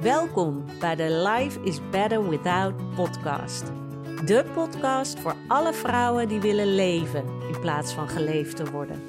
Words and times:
Welkom 0.00 0.64
bij 0.78 0.96
de 0.96 1.28
Life 1.28 1.60
is 1.62 1.80
Better 1.90 2.28
Without 2.28 2.94
podcast. 2.94 3.72
De 4.24 4.44
podcast 4.54 5.18
voor 5.18 5.34
alle 5.48 5.72
vrouwen 5.72 6.28
die 6.28 6.40
willen 6.40 6.74
leven 6.74 7.24
in 7.52 7.60
plaats 7.60 7.92
van 7.92 8.08
geleefd 8.08 8.56
te 8.56 8.70
worden. 8.70 9.02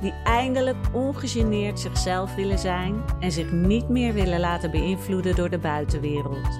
Die 0.00 0.12
eindelijk 0.24 0.76
ongegeneerd 0.92 1.80
zichzelf 1.80 2.34
willen 2.34 2.58
zijn 2.58 3.02
en 3.20 3.32
zich 3.32 3.52
niet 3.52 3.88
meer 3.88 4.12
willen 4.12 4.40
laten 4.40 4.70
beïnvloeden 4.70 5.34
door 5.36 5.50
de 5.50 5.58
buitenwereld. 5.58 6.58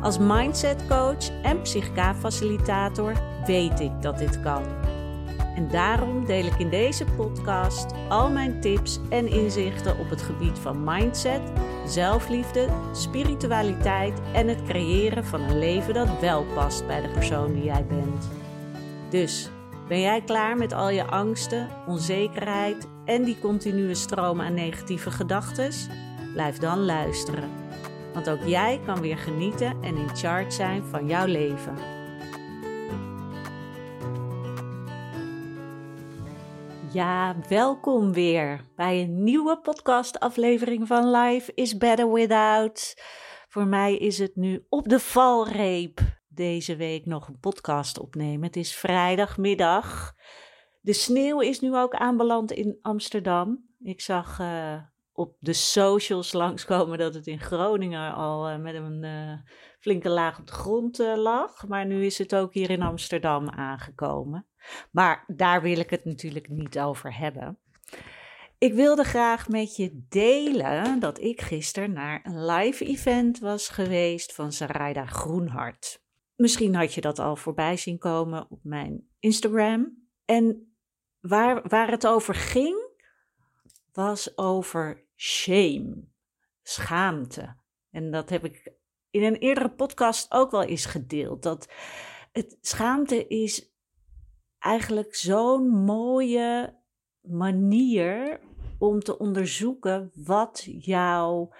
Als 0.00 0.18
mindset 0.18 0.86
coach 0.88 1.42
en 1.42 1.62
psychica-facilitator 1.62 3.12
weet 3.46 3.80
ik 3.80 4.02
dat 4.02 4.18
dit 4.18 4.40
kan. 4.40 4.62
En 5.56 5.68
daarom 5.70 6.24
deel 6.24 6.44
ik 6.44 6.58
in 6.58 6.70
deze 6.70 7.04
podcast 7.04 7.86
al 8.08 8.30
mijn 8.30 8.60
tips 8.60 9.00
en 9.08 9.28
inzichten 9.28 9.98
op 9.98 10.10
het 10.10 10.22
gebied 10.22 10.58
van 10.58 10.84
mindset, 10.84 11.40
zelfliefde, 11.86 12.68
spiritualiteit 12.92 14.20
en 14.32 14.48
het 14.48 14.62
creëren 14.62 15.24
van 15.24 15.40
een 15.40 15.58
leven 15.58 15.94
dat 15.94 16.20
wel 16.20 16.44
past 16.54 16.86
bij 16.86 17.00
de 17.00 17.08
persoon 17.08 17.52
die 17.52 17.64
jij 17.64 17.86
bent. 17.86 18.28
Dus 19.10 19.50
ben 19.88 20.00
jij 20.00 20.20
klaar 20.20 20.56
met 20.56 20.72
al 20.72 20.88
je 20.88 21.04
angsten, 21.04 21.68
onzekerheid 21.86 22.86
en 23.04 23.24
die 23.24 23.38
continue 23.40 23.94
stroom 23.94 24.40
aan 24.40 24.54
negatieve 24.54 25.10
gedachten? 25.10 25.70
Blijf 26.32 26.58
dan 26.58 26.84
luisteren. 26.84 27.50
Want 28.14 28.30
ook 28.30 28.44
jij 28.44 28.80
kan 28.86 29.00
weer 29.00 29.18
genieten 29.18 29.76
en 29.82 29.96
in 29.96 30.16
charge 30.16 30.50
zijn 30.50 30.82
van 30.90 31.06
jouw 31.06 31.26
leven. 31.26 31.95
Ja, 36.96 37.36
welkom 37.48 38.12
weer 38.12 38.64
bij 38.76 39.02
een 39.02 39.22
nieuwe 39.22 39.60
podcastaflevering 39.60 40.86
van 40.86 41.10
Life 41.10 41.52
is 41.54 41.76
Better 41.76 42.12
Without. 42.12 43.02
Voor 43.48 43.66
mij 43.66 43.96
is 43.96 44.18
het 44.18 44.36
nu 44.36 44.66
op 44.68 44.88
de 44.88 45.00
valreep 45.00 46.00
deze 46.28 46.76
week 46.76 47.06
nog 47.06 47.28
een 47.28 47.38
podcast 47.38 47.98
opnemen. 47.98 48.46
Het 48.46 48.56
is 48.56 48.74
vrijdagmiddag. 48.74 50.14
De 50.80 50.92
sneeuw 50.92 51.40
is 51.40 51.60
nu 51.60 51.76
ook 51.76 51.94
aanbeland 51.94 52.52
in 52.52 52.78
Amsterdam. 52.82 53.68
Ik 53.78 54.00
zag 54.00 54.38
uh, 54.40 54.82
op 55.12 55.36
de 55.38 55.52
socials 55.52 56.32
langskomen 56.32 56.98
dat 56.98 57.14
het 57.14 57.26
in 57.26 57.40
Groningen 57.40 58.14
al 58.14 58.50
uh, 58.50 58.58
met 58.58 58.74
een 58.74 59.02
uh, 59.02 59.32
flinke 59.78 60.08
laag 60.08 60.38
op 60.38 60.46
de 60.46 60.52
grond 60.52 60.98
lag. 60.98 61.66
Maar 61.66 61.86
nu 61.86 62.04
is 62.04 62.18
het 62.18 62.34
ook 62.34 62.54
hier 62.54 62.70
in 62.70 62.82
Amsterdam 62.82 63.48
aangekomen. 63.48 64.46
Maar 64.90 65.24
daar 65.26 65.62
wil 65.62 65.78
ik 65.78 65.90
het 65.90 66.04
natuurlijk 66.04 66.48
niet 66.48 66.78
over 66.78 67.18
hebben. 67.18 67.58
Ik 68.58 68.74
wilde 68.74 69.04
graag 69.04 69.48
met 69.48 69.76
je 69.76 70.04
delen 70.08 71.00
dat 71.00 71.20
ik 71.20 71.40
gisteren 71.40 71.92
naar 71.92 72.20
een 72.22 72.44
live 72.46 72.84
event 72.84 73.38
was 73.38 73.68
geweest 73.68 74.34
van 74.34 74.52
Sarayda 74.52 75.06
Groenhart. 75.06 76.04
Misschien 76.36 76.74
had 76.74 76.94
je 76.94 77.00
dat 77.00 77.18
al 77.18 77.36
voorbij 77.36 77.76
zien 77.76 77.98
komen 77.98 78.46
op 78.50 78.60
mijn 78.62 79.08
Instagram. 79.18 80.08
En 80.24 80.76
waar, 81.20 81.68
waar 81.68 81.90
het 81.90 82.06
over 82.06 82.34
ging, 82.34 82.86
was 83.92 84.38
over 84.38 85.04
shame, 85.16 86.04
schaamte. 86.62 87.56
En 87.90 88.10
dat 88.10 88.30
heb 88.30 88.44
ik 88.44 88.72
in 89.10 89.22
een 89.22 89.36
eerdere 89.36 89.70
podcast 89.70 90.32
ook 90.32 90.50
wel 90.50 90.64
eens 90.64 90.86
gedeeld. 90.86 91.42
Dat 91.42 91.72
het, 92.32 92.58
schaamte 92.60 93.26
is 93.26 93.75
eigenlijk 94.58 95.14
zo'n 95.14 95.68
mooie 95.68 96.78
manier 97.20 98.40
om 98.78 99.00
te 99.00 99.18
onderzoeken 99.18 100.10
wat 100.14 100.66
jouw 100.66 101.52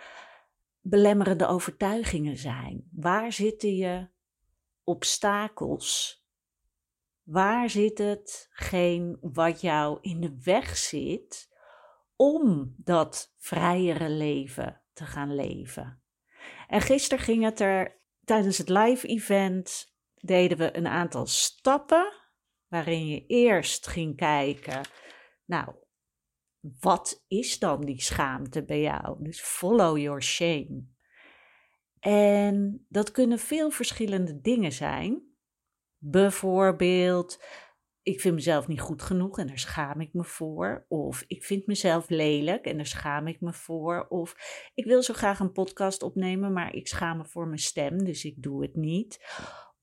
belemmerende 0.81 1.47
overtuigingen 1.47 2.37
zijn. 2.37 2.89
Waar 2.93 3.33
zitten 3.33 3.75
je 3.75 4.09
obstakels? 4.85 6.25
Waar 7.23 7.71
zit 7.71 7.99
hetgeen 7.99 9.19
wat 9.21 9.61
jou 9.61 9.99
in 10.01 10.21
de 10.21 10.41
weg 10.43 10.77
zit 10.77 11.49
om 12.17 12.75
dat 12.77 13.35
vrijere 13.37 14.09
leven 14.09 14.83
te 14.93 15.05
gaan 15.05 15.35
leven? 15.35 16.03
En 16.69 16.81
gisteren 16.81 17.25
ging 17.25 17.45
het 17.45 17.61
er 17.61 18.01
tijdens 18.25 18.59
het 18.59 18.69
live 18.69 19.07
event 19.07 19.95
deden 20.15 20.59
we 20.59 20.77
een 20.77 20.87
aantal 20.87 21.27
stappen 21.27 22.13
waarin 22.69 23.07
je 23.07 23.27
eerst 23.27 23.87
ging 23.87 24.17
kijken, 24.17 24.81
nou, 25.45 25.75
wat 26.81 27.25
is 27.29 27.59
dan 27.59 27.81
die 27.81 28.01
schaamte 28.01 28.65
bij 28.65 28.81
jou? 28.81 29.25
Dus 29.25 29.41
follow 29.41 29.99
your 29.99 30.23
shame. 30.23 30.85
En 32.01 32.87
dat 32.89 33.11
kunnen 33.11 33.39
veel 33.39 33.71
verschillende 33.71 34.41
dingen 34.41 34.73
zijn. 34.73 35.23
Bijvoorbeeld, 35.99 37.45
ik 38.03 38.21
vind 38.21 38.35
mezelf 38.35 38.69
niet 38.69 38.81
goed 38.81 39.03
genoeg 39.03 39.39
en 39.39 39.47
daar 39.47 39.59
schaam 39.59 40.01
ik 40.01 40.13
me 40.13 40.25
voor. 40.25 40.85
Of 40.89 41.25
ik 41.27 41.45
vind 41.45 41.67
mezelf 41.67 42.09
lelijk 42.09 42.65
en 42.65 42.77
daar 42.77 42.87
schaam 42.87 43.27
ik 43.27 43.41
me 43.41 43.53
voor. 43.53 44.07
Of 44.09 44.35
ik 44.75 44.85
wil 44.85 45.03
zo 45.03 45.15
graag 45.15 45.41
een 45.41 45.53
podcast 45.53 46.03
opnemen, 46.03 46.53
maar 46.53 46.75
ik 46.75 46.89
schaam 46.89 47.17
me 47.17 47.25
voor 47.25 47.47
mijn 47.47 47.59
stem, 47.59 48.05
dus 48.05 48.25
ik 48.25 48.43
doe 48.43 48.63
het 48.63 48.77
niet. 48.77 49.21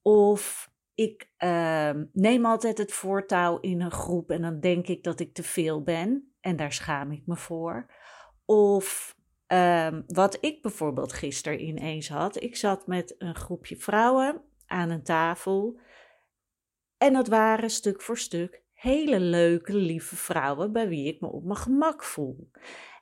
Of 0.02 0.72
ik 0.96 1.30
uh, 1.38 1.92
neem 2.14 2.46
altijd 2.46 2.78
het 2.78 2.94
voortouw 2.94 3.59
in 3.59 3.81
een 3.81 3.92
groep 3.92 4.30
en 4.31 4.42
dan 4.42 4.59
denk 4.59 4.88
ik 4.88 5.04
dat 5.04 5.20
ik 5.20 5.34
te 5.34 5.44
veel 5.44 5.84
ben 5.84 6.34
en 6.40 6.56
daar 6.56 6.74
schaam 6.74 7.12
ik 7.12 7.22
me 7.26 7.36
voor. 7.36 7.92
Of 8.46 9.16
uh, 9.48 9.98
wat 10.08 10.38
ik 10.42 10.62
bijvoorbeeld 10.62 11.14
gisteren 11.14 11.64
ineens 11.64 12.09
had. 12.09 12.42
Ik 12.42 12.56
zat 12.56 12.88
met 12.88 13.16
een 13.18 13.36
groepje 13.36 13.76
vrouwen 13.76 14.42
aan 14.66 14.90
een 14.90 15.03
tafel 15.03 15.80
en 16.98 17.14
dat 17.14 17.28
waren 17.28 17.70
stuk 17.70 18.02
voor 18.02 18.18
stuk 18.18 18.64
hele 18.74 19.20
leuke, 19.20 19.76
lieve 19.76 20.16
vrouwen 20.16 20.72
bij 20.72 20.88
wie 20.88 21.08
ik 21.08 21.22
me 21.22 21.28
op 21.28 21.44
mijn 21.44 21.58
gemak 21.58 22.03
voel. 22.03 22.50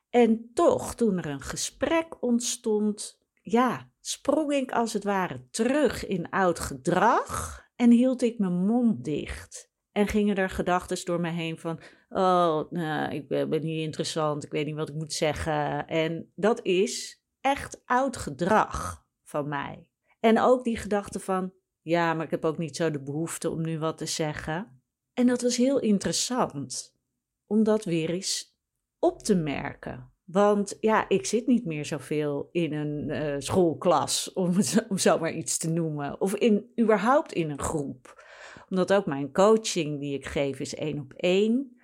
En 0.09 0.51
toch, 0.53 0.96
toen 0.96 1.18
er 1.18 1.25
een 1.25 1.41
gesprek 1.41 2.24
ontstond, 2.24 3.22
ja, 3.41 3.90
sprong 4.00 4.53
ik 4.53 4.72
als 4.72 4.94
het 4.94 5.03
ware 5.03 5.47
terug 5.50 6.07
in 6.07 6.30
oud 6.30 6.59
gedrag 6.59 7.62
en 7.81 7.92
hield 7.92 8.22
ik 8.22 8.40
mijn 8.40 8.66
mond 8.66 9.03
dicht. 9.03 9.72
En 9.92 10.08
gingen 10.08 10.36
er 10.36 10.50
gedachten 10.50 11.06
door 11.06 11.19
me 11.19 11.30
heen 11.30 11.58
van: 11.58 11.80
Oh, 12.09 12.72
nou, 12.72 13.14
ik 13.14 13.28
ben, 13.28 13.50
niet 13.50 13.81
interessant, 13.81 14.44
ik 14.44 14.52
weet 14.52 14.66
niet 14.66 14.75
wat 14.75 14.90
ik 14.90 14.96
moet 14.96 15.14
zeggen. 15.14 15.88
En 15.88 16.31
dat 16.36 16.66
is 16.66 17.24
echt 17.40 17.81
oud 17.86 18.18
gedrag 18.18 19.06
van 19.24 19.47
mij. 19.47 19.90
En 20.19 20.40
ook 20.40 20.64
die 20.64 20.78
gedachte 20.78 21.19
van: 21.19 21.53
Ja, 21.81 22.14
maar 22.14 22.25
ik 22.25 22.31
heb 22.31 22.46
ook 22.46 22.58
niet 22.58 22.75
zo 22.75 22.92
de 22.92 23.03
behoefte 23.03 23.50
om 23.50 23.62
nu 23.62 23.80
wat 23.80 23.98
te 23.98 24.06
zeggen. 24.06 24.84
En 25.13 25.28
dat 25.28 25.42
was 25.42 25.58
heel 25.58 25.80
interessant 25.80 26.98
om 27.46 27.63
dat 27.63 27.86
weer 27.86 28.09
eens 28.09 28.58
op 29.00 29.24
te 29.24 29.36
merken. 29.36 30.13
Want 30.31 30.78
ja, 30.80 31.09
ik 31.09 31.25
zit 31.25 31.47
niet 31.47 31.66
meer 31.66 31.86
zoveel 31.86 32.50
in 32.52 32.74
een 32.74 33.09
uh, 33.09 33.36
schoolklas, 33.38 34.34
om, 34.34 34.56
om 34.90 34.97
zomaar 34.97 35.34
iets 35.34 35.58
te 35.58 35.69
noemen. 35.69 36.22
Of 36.22 36.36
in, 36.36 36.72
überhaupt 36.80 37.34
in 37.34 37.50
een 37.50 37.59
groep. 37.59 38.24
Omdat 38.69 38.94
ook 38.94 39.06
mijn 39.06 39.34
coaching 39.34 40.00
die 40.00 40.14
ik 40.14 40.25
geef 40.25 40.59
is 40.59 40.75
één 40.75 41.00
op 41.00 41.14
één. 41.14 41.81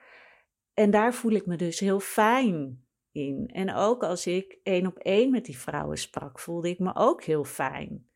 En 0.73 0.91
daar 0.91 1.13
voel 1.13 1.31
ik 1.31 1.45
me 1.45 1.55
dus 1.55 1.79
heel 1.79 1.99
fijn 1.99 2.85
in. 3.11 3.49
En 3.53 3.73
ook 3.73 4.03
als 4.03 4.27
ik 4.27 4.59
één 4.63 4.87
op 4.87 4.97
één 4.97 5.31
met 5.31 5.45
die 5.45 5.57
vrouwen 5.57 5.97
sprak, 5.97 6.39
voelde 6.39 6.69
ik 6.69 6.79
me 6.79 6.95
ook 6.95 7.23
heel 7.23 7.43
fijn. 7.43 8.09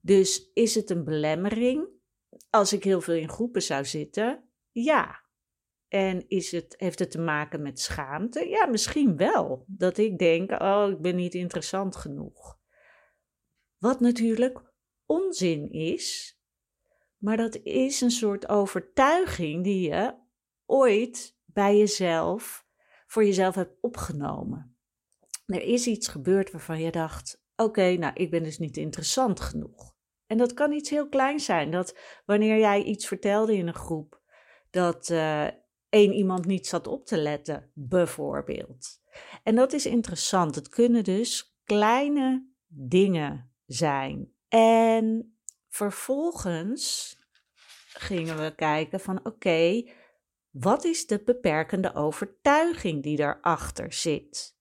Dus 0.00 0.50
is 0.54 0.74
het 0.74 0.90
een 0.90 1.04
belemmering? 1.04 1.88
Als 2.50 2.72
ik 2.72 2.84
heel 2.84 3.00
veel 3.00 3.14
in 3.14 3.28
groepen 3.28 3.62
zou 3.62 3.84
zitten, 3.84 4.44
ja, 4.70 5.20
en 5.88 6.28
is 6.28 6.52
het, 6.52 6.74
heeft 6.78 6.98
het 6.98 7.10
te 7.10 7.20
maken 7.20 7.62
met 7.62 7.80
schaamte? 7.80 8.48
Ja, 8.48 8.66
misschien 8.66 9.16
wel. 9.16 9.64
Dat 9.66 9.98
ik 9.98 10.18
denk, 10.18 10.50
oh, 10.50 10.86
ik 10.90 11.00
ben 11.00 11.16
niet 11.16 11.34
interessant 11.34 11.96
genoeg. 11.96 12.58
Wat 13.78 14.00
natuurlijk 14.00 14.62
onzin 15.06 15.70
is, 15.70 16.38
maar 17.16 17.36
dat 17.36 17.56
is 17.62 18.00
een 18.00 18.10
soort 18.10 18.48
overtuiging 18.48 19.64
die 19.64 19.90
je 19.90 20.14
ooit 20.66 21.36
bij 21.44 21.76
jezelf, 21.76 22.66
voor 23.06 23.24
jezelf 23.24 23.54
hebt 23.54 23.76
opgenomen. 23.80 24.76
Er 25.46 25.62
is 25.62 25.86
iets 25.86 26.08
gebeurd 26.08 26.50
waarvan 26.50 26.80
je 26.80 26.90
dacht, 26.90 27.42
oké, 27.56 27.96
nou, 27.96 28.12
ik 28.14 28.30
ben 28.30 28.42
dus 28.42 28.58
niet 28.58 28.76
interessant 28.76 29.40
genoeg. 29.40 29.96
En 30.26 30.38
dat 30.38 30.54
kan 30.54 30.72
iets 30.72 30.90
heel 30.90 31.08
kleins 31.08 31.44
zijn, 31.44 31.70
dat 31.70 31.98
wanneer 32.24 32.58
jij 32.58 32.82
iets 32.82 33.06
vertelde 33.06 33.56
in 33.56 33.66
een 33.66 33.74
groep, 33.74 34.22
dat 34.70 35.08
uh, 35.08 35.48
één 35.88 36.12
iemand 36.12 36.46
niet 36.46 36.66
zat 36.66 36.86
op 36.86 37.06
te 37.06 37.16
letten, 37.16 37.70
bijvoorbeeld. 37.74 39.00
En 39.42 39.54
dat 39.54 39.72
is 39.72 39.86
interessant. 39.86 40.54
Het 40.54 40.68
kunnen 40.68 41.04
dus 41.04 41.56
kleine 41.64 42.48
dingen 42.66 43.52
zijn. 43.66 44.32
En 44.48 45.38
vervolgens 45.68 47.16
gingen 47.88 48.42
we 48.42 48.54
kijken 48.54 49.00
van 49.00 49.26
oké, 49.26 49.90
wat 50.50 50.84
is 50.84 51.06
de 51.06 51.22
beperkende 51.24 51.94
overtuiging 51.94 53.02
die 53.02 53.16
daarachter 53.16 53.92
zit? 53.92 54.56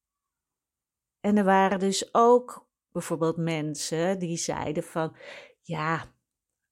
En 1.19 1.37
er 1.37 1.43
waren 1.43 1.79
dus 1.79 2.13
ook 2.13 2.69
bijvoorbeeld 2.91 3.37
mensen 3.37 4.19
die 4.19 4.37
zeiden 4.37 4.83
van, 4.83 5.15
ja, 5.61 6.15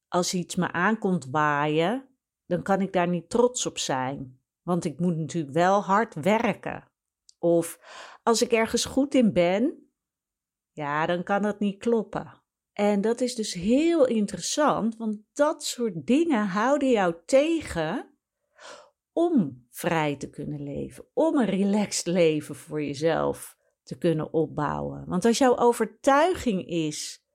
als 0.07 0.33
iets 0.33 0.55
me 0.55 0.71
aankomt 0.71 1.25
waaien, 1.25 2.09
dan 2.45 2.61
kan 2.63 2.81
ik 2.81 2.93
daar 2.93 3.07
niet 3.07 3.29
trots 3.29 3.65
op 3.65 3.77
zijn. 3.77 4.39
Want 4.65 4.85
ik 4.85 4.99
moet 4.99 5.17
natuurlijk 5.17 5.53
wel 5.53 5.83
hard 5.83 6.13
werken. 6.13 6.91
Of 7.39 7.79
als 8.23 8.41
ik 8.41 8.51
ergens 8.51 8.85
goed 8.85 9.13
in 9.13 9.33
ben, 9.33 9.89
ja, 10.71 11.05
dan 11.05 11.23
kan 11.23 11.41
dat 11.41 11.59
niet 11.59 11.79
kloppen. 11.79 12.41
En 12.73 13.01
dat 13.01 13.21
is 13.21 13.35
dus 13.35 13.53
heel 13.53 14.07
interessant, 14.07 14.97
want 14.97 15.17
dat 15.33 15.63
soort 15.63 16.05
dingen 16.05 16.47
houden 16.47 16.89
jou 16.89 17.15
tegen 17.25 18.17
om 19.11 19.67
vrij 19.69 20.15
te 20.15 20.29
kunnen 20.29 20.63
leven, 20.63 21.05
om 21.13 21.37
een 21.37 21.45
relaxed 21.45 22.05
leven 22.05 22.55
voor 22.55 22.83
jezelf 22.83 23.57
te 23.83 23.97
kunnen 23.97 24.33
opbouwen. 24.33 25.05
Want 25.07 25.25
als 25.25 25.37
jouw 25.37 25.57
overtuiging 25.57 26.67
is, 26.67 27.25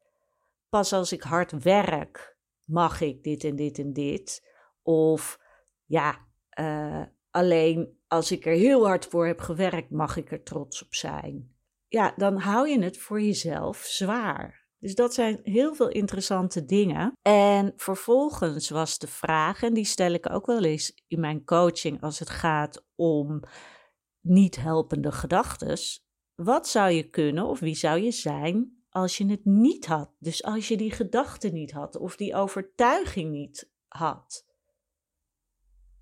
pas 0.68 0.92
als 0.92 1.12
ik 1.12 1.22
hard 1.22 1.62
werk, 1.62 2.38
mag 2.64 3.00
ik 3.00 3.22
dit 3.22 3.44
en 3.44 3.56
dit 3.56 3.78
en 3.78 3.92
dit. 3.92 4.48
Of 4.82 5.40
ja, 5.84 6.26
uh, 6.60 7.02
alleen 7.30 7.98
als 8.08 8.30
ik 8.32 8.46
er 8.46 8.52
heel 8.52 8.86
hard 8.86 9.06
voor 9.06 9.26
heb 9.26 9.40
gewerkt, 9.40 9.90
mag 9.90 10.16
ik 10.16 10.30
er 10.30 10.42
trots 10.42 10.82
op 10.82 10.94
zijn. 10.94 11.54
Ja, 11.88 12.14
dan 12.16 12.36
hou 12.36 12.68
je 12.68 12.82
het 12.82 12.98
voor 12.98 13.20
jezelf 13.20 13.76
zwaar. 13.76 14.68
Dus 14.78 14.94
dat 14.94 15.14
zijn 15.14 15.40
heel 15.42 15.74
veel 15.74 15.88
interessante 15.88 16.64
dingen. 16.64 17.12
En 17.22 17.72
vervolgens 17.76 18.70
was 18.70 18.98
de 18.98 19.06
vraag, 19.06 19.62
en 19.62 19.74
die 19.74 19.84
stel 19.84 20.12
ik 20.12 20.30
ook 20.30 20.46
wel 20.46 20.64
eens 20.64 21.02
in 21.06 21.20
mijn 21.20 21.44
coaching 21.44 22.02
als 22.02 22.18
het 22.18 22.30
gaat 22.30 22.84
om 22.94 23.42
niet 24.20 24.56
helpende 24.56 25.12
gedachten. 25.12 25.78
Wat 26.34 26.68
zou 26.68 26.90
je 26.90 27.10
kunnen 27.10 27.44
of 27.44 27.60
wie 27.60 27.74
zou 27.74 28.00
je 28.00 28.10
zijn 28.10 28.84
als 28.90 29.18
je 29.18 29.26
het 29.26 29.44
niet 29.44 29.86
had? 29.86 30.10
Dus 30.18 30.44
als 30.44 30.68
je 30.68 30.76
die 30.76 30.90
gedachte 30.90 31.48
niet 31.48 31.72
had 31.72 31.96
of 31.96 32.16
die 32.16 32.34
overtuiging 32.34 33.30
niet 33.30 33.70
had. 33.88 34.49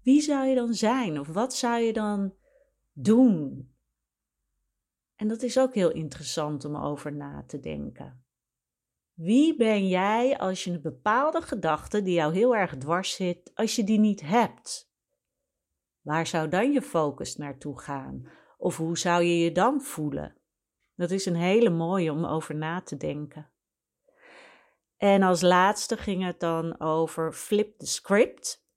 Wie 0.08 0.20
zou 0.20 0.46
je 0.46 0.55
dan 0.55 0.75
zijn 0.75 1.20
of 1.20 1.28
wat 1.28 1.55
zou 1.55 1.81
je 1.81 1.93
dan 1.93 2.34
doen? 2.93 3.72
En 5.16 5.28
dat 5.28 5.43
is 5.43 5.58
ook 5.58 5.75
heel 5.75 5.90
interessant 5.90 6.64
om 6.64 6.76
over 6.76 7.12
na 7.12 7.44
te 7.46 7.60
denken. 7.60 8.25
Wie 9.12 9.56
ben 9.56 9.88
jij 9.88 10.38
als 10.38 10.64
je 10.64 10.70
een 10.70 10.82
bepaalde 10.82 11.43
gedachte 11.43 12.02
die 12.02 12.14
jou 12.14 12.34
heel 12.34 12.56
erg 12.56 12.76
dwars 12.76 13.14
zit, 13.14 13.50
als 13.55 13.76
je 13.76 13.84
die 13.84 13.99
niet 13.99 14.20
hebt? 14.20 14.93
Waar 16.00 16.26
zou 16.26 16.49
dan 16.49 16.72
je 16.72 16.82
focus 16.82 17.37
naartoe 17.37 17.81
gaan? 17.81 18.28
Of 18.58 18.76
hoe 18.76 18.99
zou 18.99 19.22
je 19.22 19.38
je 19.38 19.52
dan 19.52 19.81
voelen? 19.81 20.37
Dat 20.94 21.10
is 21.10 21.26
een 21.26 21.37
hele 21.37 21.70
mooie 21.70 22.12
om 22.12 22.25
over 22.25 22.55
na 22.55 22.81
te 22.81 22.96
denken. 22.96 23.50
En 24.96 25.22
als 25.22 25.40
laatste 25.40 25.96
ging 25.96 26.25
het 26.25 26.40
dan 26.40 26.81
over 26.81 27.32
flip 27.32 27.78
the 27.78 27.87
script. 27.87 28.68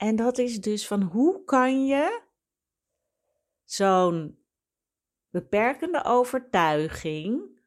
En 0.00 0.16
dat 0.16 0.38
is 0.38 0.60
dus 0.60 0.86
van 0.86 1.02
hoe 1.02 1.44
kan 1.44 1.86
je 1.86 2.22
zo'n 3.64 4.38
beperkende 5.30 6.04
overtuiging 6.04 7.60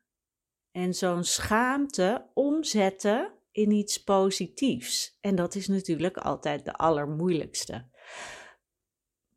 en 0.72 0.94
zo'n 0.94 1.24
schaamte 1.24 2.30
omzetten 2.34 3.34
in 3.52 3.72
iets 3.72 4.04
positiefs. 4.04 5.18
En 5.22 5.36
dat 5.36 5.56
is 5.56 5.68
natuurlijk 5.68 6.18
altijd 6.18 6.66
de 6.66 6.74
allermoeilijkste. 6.74 7.90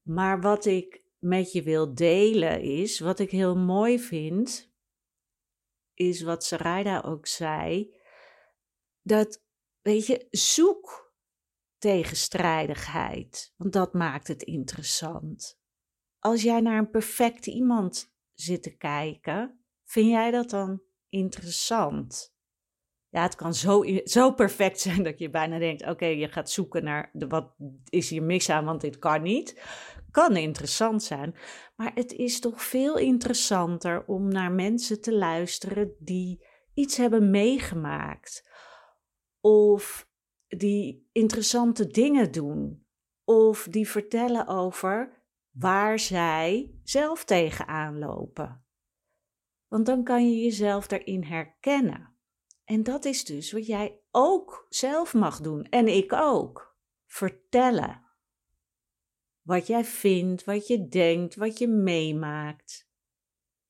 Maar 0.03 0.41
wat 0.41 0.65
ik 0.65 1.03
met 1.19 1.53
je 1.53 1.63
wil 1.63 1.95
delen 1.95 2.61
is, 2.61 3.01
wat 3.01 3.19
ik 3.19 3.31
heel 3.31 3.57
mooi 3.57 4.01
vind, 4.01 4.73
is 5.95 6.23
wat 6.23 6.45
Sarayda 6.45 7.01
ook 7.01 7.27
zei, 7.27 7.95
dat, 9.03 9.43
weet 9.83 10.07
je, 10.07 10.27
zoek 10.31 11.06
tegenstrijdigheid, 11.79 13.53
want 13.57 13.73
dat 13.73 13.93
maakt 13.93 14.29
het 14.29 14.43
interessant. 14.43 15.59
Als 16.19 16.43
jij 16.43 16.61
naar 16.61 16.79
een 16.79 16.91
perfect 16.91 17.47
iemand 17.47 18.13
zit 18.35 18.63
te 18.63 18.77
kijken, 18.77 19.65
vind 19.85 20.11
jij 20.11 20.31
dat 20.31 20.51
dan 20.51 20.83
interessant? 21.09 22.35
Ja, 23.09 23.23
het 23.23 23.35
kan 23.35 23.55
zo, 23.55 23.85
zo 24.05 24.33
perfect 24.33 24.81
zijn 24.81 25.03
dat 25.03 25.19
je 25.19 25.31
bijna 25.31 25.59
denkt: 25.59 25.87
oké, 25.87 26.07
je 26.07 26.29
gaat 26.29 26.51
zoeken 26.51 26.85
naar 26.85 27.11
de, 27.13 27.27
wat 27.27 27.55
is 27.89 28.11
hier 28.11 28.23
mis 28.23 28.51
aan, 28.51 28.65
want 28.65 28.81
dit 28.81 28.99
kan 28.99 29.23
niet. 29.23 29.63
Kan 30.11 30.37
interessant 30.37 31.03
zijn, 31.03 31.37
maar 31.77 31.93
het 31.95 32.13
is 32.13 32.41
toch 32.41 32.63
veel 32.63 32.97
interessanter 32.97 34.05
om 34.07 34.29
naar 34.29 34.53
mensen 34.53 35.01
te 35.01 35.15
luisteren 35.15 35.95
die 35.99 36.47
iets 36.75 36.97
hebben 36.97 37.31
meegemaakt. 37.31 38.51
Of 39.41 40.09
die 40.57 41.09
interessante 41.13 41.87
dingen 41.87 42.33
doen. 42.33 42.87
Of 43.25 43.67
die 43.71 43.89
vertellen 43.89 44.47
over 44.47 45.23
waar 45.51 45.99
zij 45.99 46.75
zelf 46.83 47.25
tegenaan 47.25 47.99
lopen. 47.99 48.65
Want 49.69 49.87
dan 49.87 50.05
kan 50.05 50.31
je 50.31 50.43
jezelf 50.43 50.87
daarin 50.87 51.23
herkennen. 51.23 52.17
En 52.65 52.83
dat 52.83 53.05
is 53.05 53.25
dus 53.25 53.53
wat 53.53 53.67
jij 53.67 54.01
ook 54.11 54.67
zelf 54.69 55.15
mag 55.15 55.41
doen. 55.41 55.65
En 55.65 55.89
ik 55.89 56.13
ook. 56.13 56.77
Vertellen. 57.07 58.05
Wat 59.43 59.67
jij 59.67 59.85
vindt, 59.85 60.45
wat 60.45 60.67
je 60.67 60.89
denkt, 60.89 61.35
wat 61.35 61.59
je 61.59 61.69
meemaakt. 61.69 62.89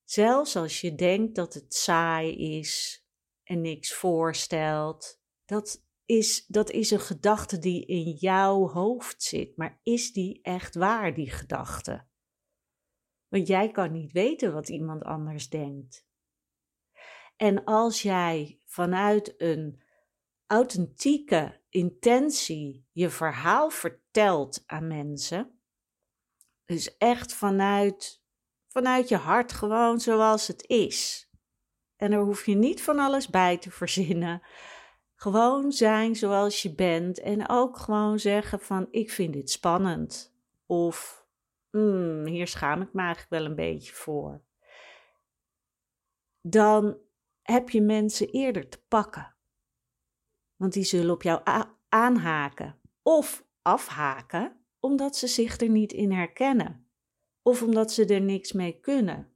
Zelfs 0.03 0.55
als 0.55 0.81
je 0.81 0.95
denkt 0.95 1.35
dat 1.35 1.53
het 1.53 1.73
saai 1.73 2.57
is 2.57 3.03
en 3.43 3.61
niks 3.61 3.93
voorstelt. 3.93 5.21
Dat 5.45 5.86
is, 6.07 6.45
dat 6.45 6.69
is 6.69 6.91
een 6.91 6.99
gedachte 6.99 7.59
die 7.59 7.85
in 7.85 8.11
jouw 8.11 8.67
hoofd 8.67 9.23
zit. 9.23 9.57
Maar 9.57 9.79
is 9.83 10.13
die 10.13 10.41
echt 10.41 10.75
waar, 10.75 11.13
die 11.13 11.29
gedachte? 11.29 12.05
Want 13.27 13.47
jij 13.47 13.71
kan 13.71 13.91
niet 13.91 14.11
weten 14.11 14.53
wat 14.53 14.69
iemand 14.69 15.03
anders 15.03 15.49
denkt. 15.49 16.05
En 17.35 17.63
als 17.63 18.01
jij 18.01 18.59
vanuit 18.65 19.33
een 19.37 19.81
authentieke 20.45 21.61
intentie 21.69 22.87
je 22.91 23.09
verhaal 23.09 23.69
vertelt 23.69 24.63
aan 24.65 24.87
mensen, 24.87 25.59
dus 26.65 26.97
echt 26.97 27.33
vanuit, 27.33 28.23
vanuit 28.67 29.09
je 29.09 29.17
hart, 29.17 29.51
gewoon 29.51 29.99
zoals 29.99 30.47
het 30.47 30.67
is. 30.67 31.29
En 31.95 32.11
er 32.11 32.21
hoef 32.21 32.45
je 32.45 32.55
niet 32.55 32.81
van 32.81 32.99
alles 32.99 33.29
bij 33.29 33.57
te 33.57 33.71
verzinnen. 33.71 34.41
Gewoon 35.19 35.71
zijn 35.71 36.15
zoals 36.15 36.61
je 36.61 36.75
bent 36.75 37.19
en 37.19 37.49
ook 37.49 37.77
gewoon 37.77 38.19
zeggen 38.19 38.59
van 38.59 38.87
ik 38.91 39.11
vind 39.11 39.33
dit 39.33 39.49
spannend. 39.49 40.35
Of 40.65 41.25
hmm, 41.69 42.25
hier 42.25 42.47
schaam 42.47 42.81
ik 42.81 42.93
me 42.93 43.01
eigenlijk 43.01 43.29
wel 43.29 43.45
een 43.45 43.55
beetje 43.55 43.93
voor. 43.93 44.41
Dan 46.41 46.97
heb 47.41 47.69
je 47.69 47.81
mensen 47.81 48.29
eerder 48.29 48.69
te 48.69 48.81
pakken. 48.87 49.35
Want 50.55 50.73
die 50.73 50.83
zullen 50.83 51.13
op 51.13 51.23
jou 51.23 51.41
aanhaken 51.89 52.79
of 53.01 53.45
afhaken 53.61 54.65
omdat 54.79 55.15
ze 55.15 55.27
zich 55.27 55.59
er 55.59 55.69
niet 55.69 55.93
in 55.93 56.11
herkennen. 56.11 56.89
Of 57.41 57.61
omdat 57.61 57.91
ze 57.91 58.05
er 58.05 58.21
niks 58.21 58.51
mee 58.51 58.79
kunnen. 58.79 59.33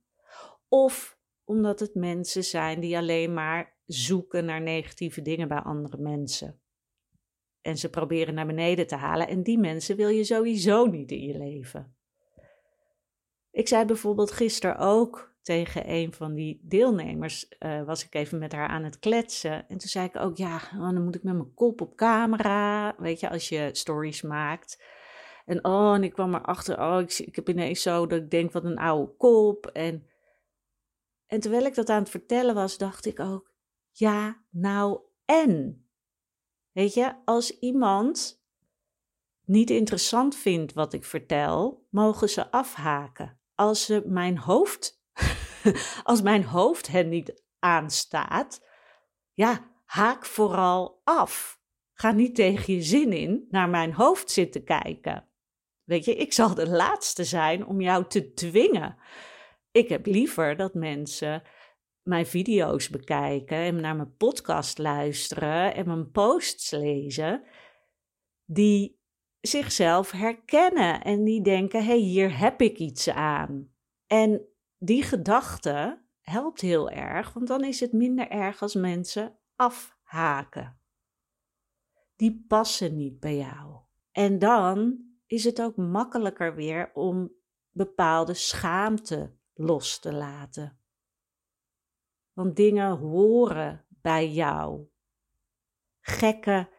Of 0.67 1.17
omdat 1.43 1.79
het 1.79 1.95
mensen 1.95 2.43
zijn 2.43 2.79
die 2.79 2.97
alleen 2.97 3.33
maar 3.33 3.70
zoeken 3.85 4.45
naar 4.45 4.61
negatieve 4.61 5.21
dingen 5.21 5.47
bij 5.47 5.59
andere 5.59 5.97
mensen. 5.97 6.61
En 7.61 7.77
ze 7.77 7.89
proberen 7.89 8.33
naar 8.33 8.45
beneden 8.45 8.87
te 8.87 8.95
halen 8.95 9.27
en 9.27 9.43
die 9.43 9.57
mensen 9.57 9.95
wil 9.95 10.09
je 10.09 10.23
sowieso 10.23 10.85
niet 10.85 11.11
in 11.11 11.21
je 11.21 11.37
leven. 11.37 11.95
Ik 13.51 13.67
zei 13.67 13.85
bijvoorbeeld 13.85 14.31
gisteren 14.31 14.77
ook 14.77 15.31
tegen 15.41 15.89
een 15.89 16.13
van 16.13 16.33
die 16.33 16.59
deelnemers, 16.63 17.55
uh, 17.59 17.83
was 17.83 18.05
ik 18.05 18.15
even 18.15 18.39
met 18.39 18.51
haar 18.51 18.67
aan 18.67 18.83
het 18.83 18.99
kletsen. 18.99 19.67
En 19.67 19.77
toen 19.77 19.89
zei 19.89 20.05
ik 20.05 20.15
ook, 20.15 20.37
ja, 20.37 20.55
oh, 20.55 20.79
dan 20.79 21.03
moet 21.03 21.15
ik 21.15 21.23
met 21.23 21.33
mijn 21.33 21.53
kop 21.53 21.81
op 21.81 21.95
camera, 21.95 22.95
weet 22.97 23.19
je, 23.19 23.29
als 23.29 23.49
je 23.49 23.69
stories 23.71 24.21
maakt. 24.21 24.83
En 25.45 25.65
oh, 25.65 25.93
en 25.93 26.03
ik 26.03 26.13
kwam 26.13 26.35
erachter, 26.35 26.79
oh, 26.79 26.99
ik, 26.99 27.19
ik 27.19 27.35
heb 27.35 27.49
ineens 27.49 27.81
zo 27.81 28.07
dat 28.07 28.19
ik 28.19 28.29
denk, 28.29 28.51
wat 28.51 28.63
een 28.63 28.77
oude 28.77 29.15
kop. 29.17 29.65
En, 29.65 30.07
en 31.27 31.39
terwijl 31.39 31.65
ik 31.65 31.75
dat 31.75 31.89
aan 31.89 32.01
het 32.01 32.09
vertellen 32.09 32.55
was, 32.55 32.77
dacht 32.77 33.05
ik 33.05 33.19
ook, 33.19 33.50
ja, 33.91 34.43
nou 34.49 34.99
en? 35.25 35.85
Weet 36.71 36.93
je, 36.93 37.15
als 37.25 37.59
iemand 37.59 38.43
niet 39.45 39.69
interessant 39.69 40.35
vindt 40.35 40.73
wat 40.73 40.93
ik 40.93 41.05
vertel, 41.05 41.87
mogen 41.89 42.29
ze 42.29 42.51
afhaken. 42.51 43.39
Als 43.55 43.85
ze 43.85 44.03
mijn 44.05 44.37
hoofd 44.37 45.01
als 46.03 46.21
mijn 46.21 46.43
hoofd 46.43 46.87
hen 46.87 47.09
niet 47.09 47.43
aanstaat, 47.59 48.67
ja, 49.33 49.71
haak 49.85 50.25
vooral 50.25 51.01
af. 51.03 51.59
Ga 51.93 52.11
niet 52.11 52.35
tegen 52.35 52.73
je 52.73 52.81
zin 52.81 53.13
in 53.13 53.45
naar 53.49 53.69
mijn 53.69 53.93
hoofd 53.93 54.31
zitten 54.31 54.63
kijken. 54.63 55.27
Weet 55.83 56.05
je, 56.05 56.15
ik 56.15 56.33
zal 56.33 56.55
de 56.55 56.69
laatste 56.69 57.23
zijn 57.23 57.65
om 57.65 57.81
jou 57.81 58.07
te 58.07 58.33
dwingen 58.33 58.97
Ik 59.71 59.89
heb 59.89 60.05
liever 60.05 60.55
dat 60.55 60.73
mensen 60.73 61.43
mijn 62.03 62.25
video's 62.25 62.89
bekijken 62.89 63.57
en 63.57 63.81
naar 63.81 63.95
mijn 63.95 64.15
podcast 64.15 64.77
luisteren 64.77 65.75
en 65.75 65.87
mijn 65.87 66.11
posts 66.11 66.71
lezen, 66.71 67.43
die 68.45 68.99
zichzelf 69.41 70.11
herkennen 70.11 71.01
en 71.01 71.23
die 71.23 71.41
denken: 71.41 71.85
hey, 71.85 71.97
hier 71.97 72.37
heb 72.37 72.61
ik 72.61 72.77
iets 72.77 73.09
aan. 73.09 73.69
En 74.07 74.45
die 74.77 75.03
gedachte 75.03 76.01
helpt 76.21 76.61
heel 76.61 76.89
erg, 76.89 77.33
want 77.33 77.47
dan 77.47 77.63
is 77.63 77.79
het 77.79 77.91
minder 77.91 78.29
erg 78.29 78.61
als 78.61 78.75
mensen 78.75 79.37
afhaken. 79.55 80.79
Die 82.15 82.45
passen 82.47 82.97
niet 82.97 83.19
bij 83.19 83.37
jou. 83.37 83.79
En 84.11 84.39
dan 84.39 85.05
is 85.27 85.43
het 85.43 85.61
ook 85.61 85.75
makkelijker 85.75 86.55
weer 86.55 86.91
om 86.93 87.31
bepaalde 87.69 88.33
schaamte 88.33 89.35
los 89.53 89.99
te 89.99 90.13
laten. 90.13 90.80
Want 92.33 92.55
dingen 92.55 92.97
horen 92.97 93.85
bij 93.89 94.29
jou. 94.29 94.87
Gekke, 95.99 96.69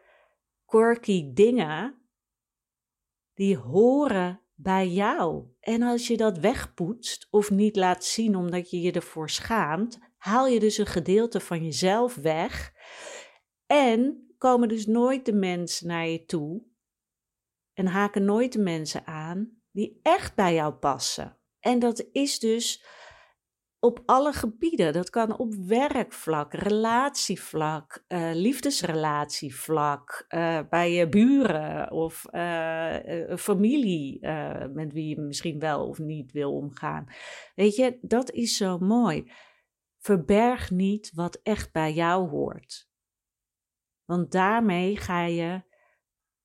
quirky 0.65 1.33
dingen, 1.33 2.07
die 3.33 3.57
horen 3.57 4.41
bij 4.55 4.87
jou. 4.87 5.45
En 5.59 5.81
als 5.81 6.07
je 6.07 6.17
dat 6.17 6.37
wegpoetst 6.37 7.27
of 7.29 7.51
niet 7.51 7.75
laat 7.75 8.05
zien 8.05 8.35
omdat 8.35 8.69
je 8.69 8.81
je 8.81 8.91
ervoor 8.91 9.29
schaamt, 9.29 9.99
haal 10.17 10.47
je 10.47 10.59
dus 10.59 10.77
een 10.77 10.85
gedeelte 10.85 11.39
van 11.39 11.63
jezelf 11.63 12.15
weg. 12.15 12.73
En 13.65 14.27
komen 14.37 14.67
dus 14.67 14.85
nooit 14.85 15.25
de 15.25 15.33
mensen 15.33 15.87
naar 15.87 16.07
je 16.07 16.25
toe 16.25 16.63
en 17.73 17.85
haken 17.85 18.25
nooit 18.25 18.53
de 18.53 18.59
mensen 18.59 19.05
aan 19.05 19.61
die 19.71 19.99
echt 20.01 20.35
bij 20.35 20.53
jou 20.53 20.73
passen. 20.73 21.37
En 21.59 21.79
dat 21.79 22.07
is 22.11 22.39
dus 22.39 22.85
op 23.83 24.03
alle 24.05 24.33
gebieden. 24.33 24.93
Dat 24.93 25.09
kan 25.09 25.37
op 25.37 25.53
werkvlak, 25.53 26.53
relatievlak, 26.53 28.05
uh, 28.07 28.31
liefdesrelatievlak, 28.33 30.25
uh, 30.29 30.59
bij 30.69 30.91
je 30.91 31.09
buren 31.09 31.91
of 31.91 32.25
uh, 32.31 32.95
familie 33.35 34.27
met 34.73 34.93
wie 34.93 35.07
je 35.07 35.19
misschien 35.21 35.59
wel 35.59 35.87
of 35.87 35.99
niet 35.99 36.31
wil 36.31 36.53
omgaan. 36.55 37.05
Weet 37.55 37.75
je, 37.75 37.97
dat 38.01 38.31
is 38.31 38.57
zo 38.57 38.77
mooi. 38.77 39.31
Verberg 39.99 40.71
niet 40.71 41.11
wat 41.13 41.39
echt 41.43 41.71
bij 41.71 41.93
jou 41.93 42.29
hoort. 42.29 42.89
Want 44.05 44.31
daarmee 44.31 44.97
ga 44.97 45.25
je 45.25 45.61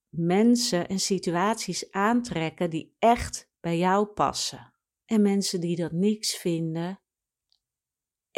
mensen 0.09 0.88
en 0.88 0.99
situaties 0.99 1.90
aantrekken 1.90 2.71
die 2.71 2.97
echt 2.99 3.50
bij 3.61 3.78
jou 3.78 4.07
passen. 4.07 4.73
En 5.04 5.23
mensen 5.23 5.61
die 5.61 5.76
dat 5.76 5.92
niks 5.92 6.37
vinden, 6.37 7.00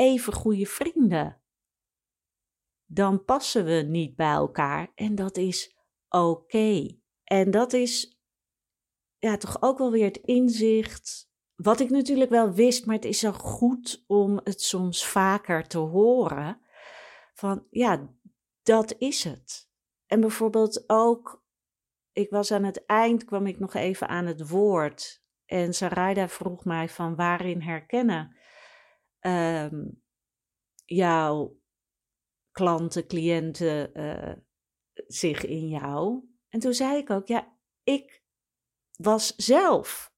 even 0.01 0.33
goede 0.33 0.67
vrienden. 0.67 1.41
Dan 2.87 3.25
passen 3.25 3.65
we 3.65 3.73
niet 3.73 4.17
bij 4.17 4.33
elkaar 4.33 4.93
en 4.95 5.15
dat 5.15 5.37
is 5.37 5.77
oké. 6.09 6.99
En 7.25 7.51
dat 7.51 7.73
is 7.73 8.21
ja, 9.19 9.37
toch 9.37 9.63
ook 9.63 9.79
wel 9.79 9.91
weer 9.91 10.05
het 10.05 10.17
inzicht. 10.17 11.31
Wat 11.55 11.81
ik 11.81 11.91
natuurlijk 11.91 12.31
wel 12.31 12.53
wist, 12.53 12.87
maar 12.87 12.95
het 12.95 13.05
is 13.05 13.19
zo 13.19 13.33
goed 13.33 14.05
om 14.07 14.41
het 14.45 14.63
soms 14.63 15.07
vaker 15.07 15.67
te 15.67 15.79
horen. 15.79 16.61
Van 17.35 17.67
ja, 17.71 18.15
dat 18.63 18.95
is 18.99 19.25
het. 19.25 19.71
En 20.07 20.21
bijvoorbeeld 20.21 20.85
ook, 20.87 21.45
ik 22.13 22.31
was 22.31 22.53
aan 22.53 22.65
het 22.65 22.85
eind, 22.87 23.25
kwam 23.25 23.47
ik 23.47 23.59
nog 23.59 23.75
even 23.75 24.09
aan 24.09 24.27
het 24.27 24.49
woord. 24.49 25.25
En 25.47 25.75
Sarayda 25.75 26.29
vroeg 26.29 26.65
mij 26.65 26.89
van 26.89 27.17
waarin 27.17 27.61
herkennen 27.61 28.39
um, 29.21 30.03
jouw 30.85 31.61
klanten, 32.51 33.07
cliënten 33.07 34.01
uh, 34.01 34.37
zich 35.07 35.45
in 35.45 35.69
jou? 35.69 36.29
En 36.49 36.61
toen 36.61 36.75
zei 36.75 36.97
ik 36.97 37.11
ook, 37.11 37.27
ja, 37.27 37.57
ik 37.83 38.23
was 38.97 39.37
zelf 39.37 40.13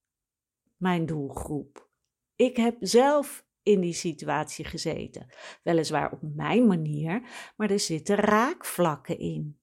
mijn 0.77 1.07
doelgroep. 1.07 1.91
Ik 2.35 2.57
heb 2.57 2.77
zelf 2.81 3.47
in 3.63 3.81
die 3.81 3.93
situatie 3.93 4.65
gezeten. 4.65 5.27
Weliswaar 5.63 6.13
op 6.13 6.21
mijn 6.23 6.67
manier, 6.67 7.29
maar 7.57 7.71
er 7.71 7.81
zitten 7.81 8.17
raakvlakken 8.17 9.19
in. 9.19 9.61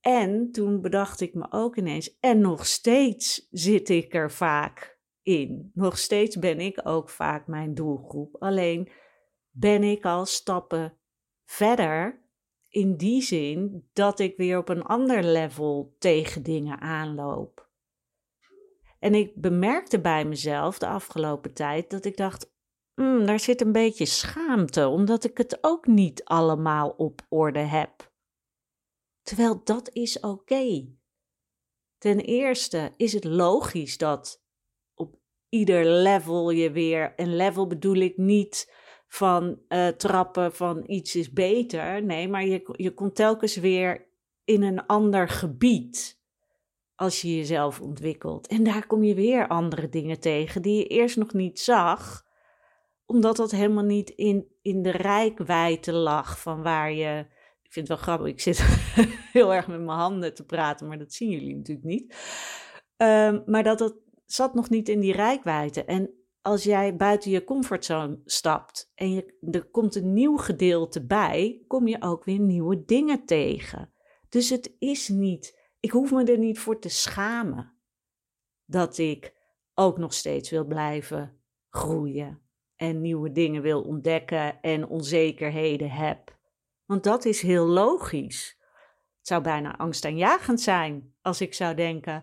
En 0.00 0.52
toen 0.52 0.80
bedacht 0.80 1.20
ik 1.20 1.34
me 1.34 1.46
ook 1.50 1.76
ineens, 1.76 2.18
en 2.18 2.40
nog 2.40 2.66
steeds 2.66 3.48
zit 3.50 3.88
ik 3.88 4.14
er 4.14 4.30
vaak 4.30 4.95
Nog 5.72 5.98
steeds 5.98 6.38
ben 6.38 6.60
ik 6.60 6.80
ook 6.84 7.08
vaak 7.08 7.46
mijn 7.46 7.74
doelgroep. 7.74 8.36
Alleen 8.38 8.88
ben 9.50 9.82
ik 9.82 10.04
al 10.04 10.26
stappen 10.26 10.98
verder 11.44 12.24
in 12.68 12.96
die 12.96 13.22
zin 13.22 13.88
dat 13.92 14.18
ik 14.18 14.36
weer 14.36 14.58
op 14.58 14.68
een 14.68 14.82
ander 14.82 15.24
level 15.24 15.94
tegen 15.98 16.42
dingen 16.42 16.80
aanloop. 16.80 17.70
En 18.98 19.14
ik 19.14 19.34
bemerkte 19.34 20.00
bij 20.00 20.24
mezelf 20.24 20.78
de 20.78 20.86
afgelopen 20.86 21.54
tijd 21.54 21.90
dat 21.90 22.04
ik 22.04 22.16
dacht: 22.16 22.52
mm, 22.94 23.26
daar 23.26 23.40
zit 23.40 23.60
een 23.60 23.72
beetje 23.72 24.06
schaamte, 24.06 24.88
omdat 24.88 25.24
ik 25.24 25.38
het 25.38 25.58
ook 25.60 25.86
niet 25.86 26.24
allemaal 26.24 26.88
op 26.88 27.22
orde 27.28 27.58
heb. 27.58 28.12
Terwijl 29.22 29.64
dat 29.64 29.90
is 29.92 30.20
oké. 30.20 30.94
Ten 31.98 32.18
eerste 32.18 32.92
is 32.96 33.12
het 33.12 33.24
logisch 33.24 33.98
dat 33.98 34.45
ieder 35.48 35.86
level 35.86 36.50
je 36.50 36.70
weer, 36.70 37.14
en 37.14 37.36
level 37.36 37.66
bedoel 37.66 37.96
ik 37.96 38.16
niet 38.16 38.74
van 39.08 39.60
uh, 39.68 39.88
trappen 39.88 40.54
van 40.54 40.82
iets 40.86 41.16
is 41.16 41.32
beter, 41.32 42.04
nee, 42.04 42.28
maar 42.28 42.46
je, 42.46 42.68
je 42.72 42.94
komt 42.94 43.14
telkens 43.14 43.56
weer 43.56 44.08
in 44.44 44.62
een 44.62 44.86
ander 44.86 45.28
gebied 45.28 46.20
als 46.94 47.20
je 47.20 47.36
jezelf 47.36 47.80
ontwikkelt. 47.80 48.46
En 48.46 48.62
daar 48.62 48.86
kom 48.86 49.04
je 49.04 49.14
weer 49.14 49.48
andere 49.48 49.88
dingen 49.88 50.20
tegen 50.20 50.62
die 50.62 50.76
je 50.76 50.86
eerst 50.86 51.16
nog 51.16 51.32
niet 51.32 51.60
zag, 51.60 52.24
omdat 53.06 53.36
dat 53.36 53.50
helemaal 53.50 53.84
niet 53.84 54.10
in, 54.10 54.48
in 54.62 54.82
de 54.82 54.90
rijkwijde 54.90 55.92
lag 55.92 56.40
van 56.40 56.62
waar 56.62 56.92
je 56.92 57.26
ik 57.66 57.72
vind 57.72 57.88
het 57.88 57.98
wel 57.98 58.06
grappig. 58.06 58.32
Ik 58.32 58.40
zit 58.40 58.58
heel 59.32 59.54
erg 59.54 59.66
met 59.66 59.80
mijn 59.80 59.98
handen 59.98 60.34
te 60.34 60.44
praten, 60.44 60.86
maar 60.86 60.98
dat 60.98 61.12
zien 61.12 61.30
jullie 61.30 61.56
natuurlijk 61.56 61.86
niet. 61.86 62.16
Um, 62.96 63.42
maar 63.46 63.62
dat 63.62 63.78
dat 63.78 63.96
zat 64.26 64.54
nog 64.54 64.70
niet 64.70 64.88
in 64.88 65.00
die 65.00 65.12
rijkwijde. 65.12 65.84
En 65.84 66.10
als 66.42 66.64
jij 66.64 66.96
buiten 66.96 67.30
je 67.30 67.44
comfortzone 67.44 68.20
stapt 68.24 68.92
en 68.94 69.34
er 69.50 69.64
komt 69.64 69.94
een 69.94 70.12
nieuw 70.12 70.36
gedeelte 70.36 71.06
bij, 71.06 71.64
kom 71.66 71.88
je 71.88 72.02
ook 72.02 72.24
weer 72.24 72.38
nieuwe 72.38 72.84
dingen 72.84 73.24
tegen. 73.24 73.92
Dus 74.28 74.50
het 74.50 74.74
is 74.78 75.08
niet, 75.08 75.58
ik 75.80 75.90
hoef 75.90 76.10
me 76.10 76.24
er 76.24 76.38
niet 76.38 76.58
voor 76.58 76.78
te 76.78 76.88
schamen 76.88 77.74
dat 78.64 78.98
ik 78.98 79.34
ook 79.74 79.98
nog 79.98 80.14
steeds 80.14 80.50
wil 80.50 80.64
blijven 80.64 81.40
groeien 81.70 82.40
en 82.76 83.00
nieuwe 83.00 83.32
dingen 83.32 83.62
wil 83.62 83.82
ontdekken 83.82 84.60
en 84.60 84.88
onzekerheden 84.88 85.90
heb. 85.90 86.38
Want 86.84 87.04
dat 87.04 87.24
is 87.24 87.42
heel 87.42 87.66
logisch. 87.66 88.58
Het 89.18 89.26
zou 89.26 89.42
bijna 89.42 89.76
angstaanjagend 89.76 90.60
zijn 90.60 91.14
als 91.22 91.40
ik 91.40 91.54
zou 91.54 91.74
denken: 91.74 92.22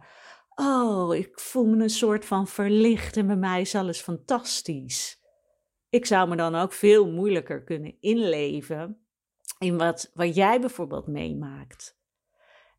Oh, 0.55 1.15
ik 1.15 1.39
voel 1.39 1.65
me 1.65 1.83
een 1.83 1.89
soort 1.89 2.25
van 2.25 2.48
verlicht 2.48 3.17
en 3.17 3.27
bij 3.27 3.36
mij 3.36 3.62
is 3.62 3.75
alles 3.75 4.01
fantastisch. 4.01 5.22
Ik 5.89 6.05
zou 6.05 6.29
me 6.29 6.36
dan 6.36 6.55
ook 6.55 6.74
veel 6.74 7.12
moeilijker 7.12 7.63
kunnen 7.63 7.95
inleven 8.00 9.05
in 9.60 9.77
wat, 9.77 10.12
wat 10.13 10.36
jij 10.36 10.60
bijvoorbeeld 10.60 11.07
meemaakt. 11.07 11.98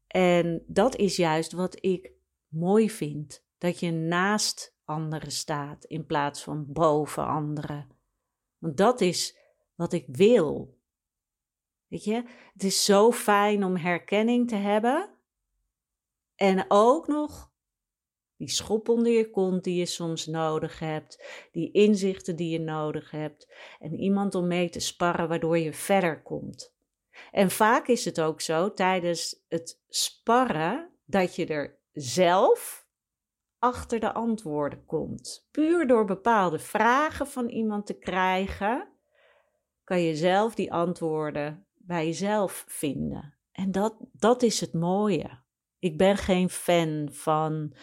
En 0.06 0.64
dat 0.66 0.96
is 0.96 1.16
juist 1.16 1.52
wat 1.52 1.84
ik 1.84 2.12
mooi 2.48 2.90
vind: 2.90 3.44
dat 3.58 3.80
je 3.80 3.90
naast 3.90 4.76
anderen 4.84 5.32
staat 5.32 5.84
in 5.84 6.06
plaats 6.06 6.42
van 6.42 6.72
boven 6.72 7.26
anderen. 7.26 7.88
Want 8.58 8.76
dat 8.76 9.00
is 9.00 9.38
wat 9.74 9.92
ik 9.92 10.04
wil. 10.06 10.78
Weet 11.86 12.04
je, 12.04 12.24
het 12.52 12.62
is 12.62 12.84
zo 12.84 13.12
fijn 13.12 13.64
om 13.64 13.76
herkenning 13.76 14.48
te 14.48 14.56
hebben. 14.56 15.10
En 16.34 16.64
ook 16.68 17.06
nog 17.06 17.52
die 18.36 18.48
schop 18.48 18.88
onder 18.88 19.12
je 19.12 19.30
kont 19.30 19.64
die 19.64 19.78
je 19.78 19.86
soms 19.86 20.26
nodig 20.26 20.78
hebt, 20.78 21.24
die 21.52 21.70
inzichten 21.70 22.36
die 22.36 22.50
je 22.50 22.60
nodig 22.60 23.10
hebt 23.10 23.52
en 23.78 23.94
iemand 23.94 24.34
om 24.34 24.46
mee 24.46 24.70
te 24.70 24.80
sparren 24.80 25.28
waardoor 25.28 25.58
je 25.58 25.72
verder 25.72 26.22
komt. 26.22 26.74
En 27.30 27.50
vaak 27.50 27.86
is 27.86 28.04
het 28.04 28.20
ook 28.20 28.40
zo 28.40 28.74
tijdens 28.74 29.44
het 29.48 29.80
sparren 29.88 30.90
dat 31.04 31.36
je 31.36 31.46
er 31.46 31.78
zelf 31.92 32.86
achter 33.58 34.00
de 34.00 34.12
antwoorden 34.12 34.86
komt. 34.86 35.48
Puur 35.50 35.86
door 35.86 36.04
bepaalde 36.04 36.58
vragen 36.58 37.26
van 37.26 37.48
iemand 37.48 37.86
te 37.86 37.98
krijgen, 37.98 38.88
kan 39.84 40.00
je 40.00 40.16
zelf 40.16 40.54
die 40.54 40.72
antwoorden 40.72 41.66
bij 41.74 42.06
jezelf 42.06 42.64
vinden. 42.68 43.34
En 43.52 43.72
dat, 43.72 43.96
dat 44.12 44.42
is 44.42 44.60
het 44.60 44.72
mooie. 44.72 45.42
Ik 45.78 45.98
ben 45.98 46.16
geen 46.16 46.50
fan 46.50 47.08
van 47.12 47.74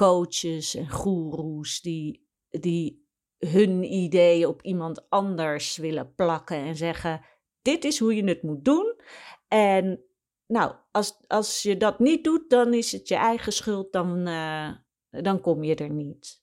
coaches 0.00 0.74
en 0.74 0.88
goeroes 0.88 1.80
die, 1.80 2.28
die 2.48 3.08
hun 3.38 3.82
idee 3.82 4.48
op 4.48 4.62
iemand 4.62 5.10
anders 5.10 5.76
willen 5.76 6.14
plakken 6.14 6.56
en 6.56 6.76
zeggen: 6.76 7.24
Dit 7.62 7.84
is 7.84 7.98
hoe 7.98 8.14
je 8.14 8.24
het 8.24 8.42
moet 8.42 8.64
doen. 8.64 9.00
En 9.48 10.04
nou, 10.46 10.74
als, 10.90 11.24
als 11.26 11.62
je 11.62 11.76
dat 11.76 11.98
niet 11.98 12.24
doet, 12.24 12.50
dan 12.50 12.74
is 12.74 12.92
het 12.92 13.08
je 13.08 13.14
eigen 13.14 13.52
schuld, 13.52 13.92
dan, 13.92 14.28
uh, 14.28 14.70
dan 15.10 15.40
kom 15.40 15.64
je 15.64 15.74
er 15.74 15.90
niet. 15.90 16.42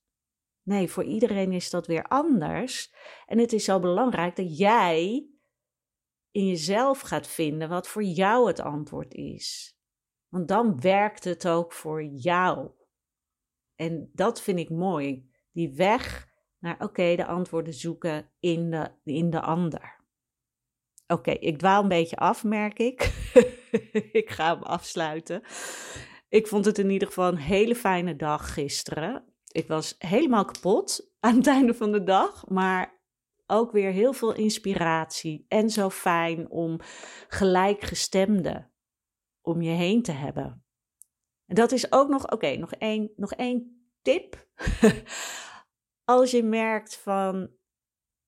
Nee, 0.64 0.88
voor 0.90 1.04
iedereen 1.04 1.52
is 1.52 1.70
dat 1.70 1.88
weer 1.88 2.04
anders. 2.04 2.94
En 3.26 3.38
het 3.38 3.54
is 3.54 3.64
zo 3.64 3.80
belangrijk 3.80 4.36
dat 4.36 4.58
jij 4.58 5.30
in 6.32 6.48
jezelf 6.48 7.00
gaat 7.00 7.28
vinden 7.28 7.70
wat 7.70 7.88
voor 7.88 8.04
jou 8.04 8.48
het 8.48 8.60
antwoord 8.60 9.14
is. 9.14 9.78
Want 10.28 10.48
dan 10.48 10.82
werkt 10.82 11.24
het 11.24 11.48
ook 11.48 11.74
voor 11.74 12.04
jou. 12.04 12.76
En 13.78 14.10
dat 14.14 14.42
vind 14.42 14.60
ik 14.60 14.70
mooi. 14.70 15.30
Die 15.52 15.74
weg 15.76 16.28
naar 16.60 16.76
oké, 16.80 17.16
de 17.16 17.26
antwoorden 17.26 17.74
zoeken 17.74 18.32
in 18.40 18.72
de, 18.72 18.92
in 19.04 19.30
de 19.30 19.42
ander. 19.42 19.96
Oké, 21.08 21.32
ik 21.32 21.58
dwaal 21.58 21.82
een 21.82 21.88
beetje 21.88 22.16
af, 22.16 22.44
merk 22.44 22.80
ik. 22.80 23.02
ik 24.22 24.30
ga 24.30 24.54
hem 24.54 24.64
afsluiten. 24.64 25.42
Ik 26.30 26.48
vond 26.48 26.66
het 26.66 26.78
in 26.78 26.90
ieder 26.90 27.08
geval 27.08 27.28
een 27.28 27.38
hele 27.38 27.76
fijne 27.76 28.16
dag 28.16 28.54
gisteren. 28.54 29.24
Ik 29.48 29.68
was 29.68 29.96
helemaal 29.98 30.46
kapot 30.46 31.12
aan 31.20 31.36
het 31.36 31.48
einde 31.48 31.74
van 31.74 31.92
de 31.92 32.04
dag, 32.04 32.48
maar 32.48 33.02
ook 33.48 33.72
weer 33.72 33.92
heel 33.92 34.14
veel 34.14 34.34
inspiratie. 34.34 35.46
En 35.48 35.70
zo 35.70 35.90
fijn 35.90 36.50
om 36.50 36.80
gelijkgestemden 37.28 38.72
om 39.42 39.62
je 39.62 39.72
heen 39.72 40.02
te 40.02 40.12
hebben. 40.12 40.67
En 41.48 41.56
dat 41.56 41.72
is 41.72 41.92
ook 41.92 42.10
nog, 42.10 42.32
oké, 42.32 42.56
nog, 42.56 42.72
één, 42.72 43.12
nog 43.16 43.34
één 43.34 43.90
tip. 44.02 44.48
Als 46.04 46.32
je 46.32 46.44
merkt 46.44 46.98
van, 46.98 47.50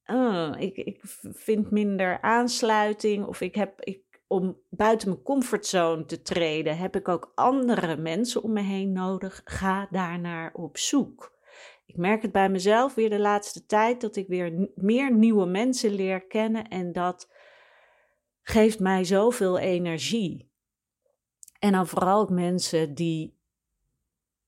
oh, 0.05 0.51
ik, 0.57 0.77
ik 0.77 0.99
vind 1.21 1.71
minder 1.71 2.21
aansluiting 2.21 3.25
of 3.25 3.41
ik 3.41 3.55
heb, 3.55 3.81
ik, 3.81 4.21
om 4.27 4.61
buiten 4.69 5.09
mijn 5.09 5.21
comfortzone 5.21 6.05
te 6.05 6.21
treden, 6.21 6.77
heb 6.77 6.95
ik 6.95 7.07
ook 7.07 7.31
andere 7.35 7.97
mensen 7.97 8.43
om 8.43 8.53
me 8.53 8.61
heen 8.61 8.91
nodig. 8.91 9.41
Ga 9.43 9.87
daarnaar 9.91 10.53
op 10.53 10.77
zoek. 10.77 11.37
Ik 11.85 11.97
merk 11.97 12.21
het 12.21 12.31
bij 12.31 12.49
mezelf 12.49 12.93
weer 12.93 13.09
de 13.09 13.19
laatste 13.19 13.65
tijd 13.65 14.01
dat 14.01 14.15
ik 14.15 14.27
weer 14.27 14.69
meer 14.75 15.13
nieuwe 15.13 15.45
mensen 15.45 15.93
leer 15.93 16.27
kennen 16.27 16.67
en 16.67 16.91
dat 16.91 17.31
geeft 18.41 18.79
mij 18.79 19.03
zoveel 19.03 19.57
energie. 19.57 20.48
En 21.59 21.71
dan 21.71 21.87
vooral 21.87 22.21
ook 22.21 22.29
mensen 22.29 22.93
die 22.93 23.37